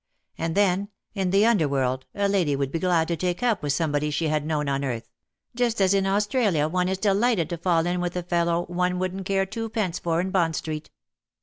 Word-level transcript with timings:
And 0.35 0.55
then, 0.55 0.89
in 1.13 1.29
the 1.29 1.45
under 1.45 1.67
world, 1.69 2.07
a 2.15 2.27
lady 2.27 2.55
would 2.55 2.71
be 2.71 2.79
glad 2.79 3.07
to 3.09 3.15
take 3.15 3.43
up 3.43 3.61
with 3.61 3.71
some 3.71 3.91
body 3.91 4.09
she 4.09 4.29
had 4.29 4.47
known 4.47 4.67
on 4.67 4.83
earth: 4.83 5.07
just 5.53 5.79
as 5.79 5.93
in 5.93 6.07
Australia 6.07 6.67
one 6.67 6.89
is 6.89 6.97
delighted 6.97 7.49
to 7.51 7.57
fall 7.59 7.85
in 7.85 8.01
with 8.01 8.15
a 8.15 8.23
fellow 8.23 8.65
one 8.65 8.93
wouldn^t 8.95 9.25
care 9.25 9.45
twopence 9.45 9.99
for 9.99 10.19
in 10.19 10.31
Bond 10.31 10.55
Street. 10.55 10.89